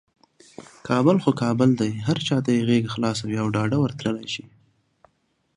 [0.87, 4.45] کابل خو کابل دی، هر چاته یې غیږه خلاصه وي او ډاده ورتللی شي.